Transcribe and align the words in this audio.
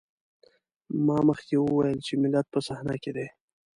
ما 1.05 1.17
مخکې 1.29 1.55
وويل 1.59 1.99
چې 2.07 2.13
ملت 2.23 2.45
په 2.53 2.59
صحنه 2.67 2.95
کې 3.03 3.11
دی. 3.15 3.27